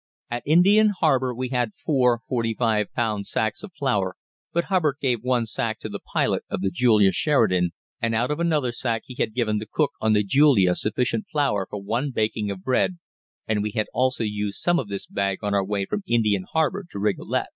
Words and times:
At 0.31 0.41
Indian 0.47 0.89
Harbour 0.99 1.31
we 1.31 1.49
had 1.49 1.75
four 1.75 2.21
45 2.27 2.87
pound 2.91 3.27
sacks 3.27 3.61
of 3.61 3.71
flour, 3.77 4.15
but 4.51 4.63
Hubbard 4.63 4.95
gave 4.99 5.21
one 5.21 5.45
sack 5.45 5.77
to 5.81 5.89
the 5.89 5.99
pilot 5.99 6.41
of 6.49 6.61
the 6.61 6.71
Julia 6.71 7.11
Sheridan, 7.11 7.69
and 8.01 8.15
out 8.15 8.31
of 8.31 8.39
another 8.39 8.71
sack 8.71 9.03
he 9.05 9.13
had 9.19 9.35
given 9.35 9.59
the 9.59 9.69
cook 9.71 9.91
on 10.01 10.13
the 10.13 10.23
Julia 10.23 10.73
sufficient 10.73 11.27
flour 11.31 11.67
for 11.69 11.79
one 11.83 12.09
baking 12.09 12.49
of 12.49 12.63
bread, 12.63 12.97
and 13.47 13.61
we 13.61 13.73
had 13.75 13.85
also 13.93 14.23
used 14.23 14.59
some 14.59 14.79
of 14.79 14.87
this 14.87 15.05
bag 15.05 15.37
on 15.43 15.53
our 15.53 15.63
way 15.63 15.85
from 15.85 16.01
Indian 16.07 16.45
Harbour 16.51 16.83
to 16.89 16.97
Rigolet. 16.97 17.49